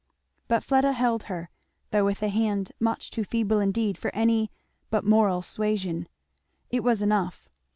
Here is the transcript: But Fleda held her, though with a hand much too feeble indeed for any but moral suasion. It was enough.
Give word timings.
But 0.47 0.63
Fleda 0.63 0.93
held 0.93 1.25
her, 1.29 1.51
though 1.91 2.05
with 2.05 2.23
a 2.23 2.29
hand 2.29 2.71
much 2.79 3.11
too 3.11 3.23
feeble 3.23 3.59
indeed 3.59 3.99
for 3.99 4.09
any 4.15 4.49
but 4.89 5.03
moral 5.05 5.43
suasion. 5.43 6.07
It 6.71 6.83
was 6.83 7.03
enough. 7.03 7.47